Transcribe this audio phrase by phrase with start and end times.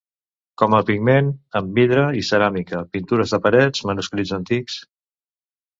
[0.61, 1.29] Com a pigment
[1.61, 4.85] en vidre i ceràmica, pintures de parets, manuscrits antics.